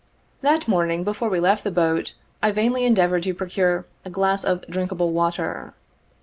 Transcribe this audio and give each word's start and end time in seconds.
That 0.41 0.67
morning 0.67 1.03
before 1.03 1.29
we 1.29 1.39
left 1.39 1.63
the 1.63 1.69
boat, 1.69 2.15
I 2.41 2.49
vainly 2.49 2.85
endeavored 2.85 3.21
to 3.21 3.35
procure 3.35 3.85
a 4.03 4.09
glass 4.09 4.43
of 4.43 4.65
drinkable 4.67 5.11
water. 5.11 5.75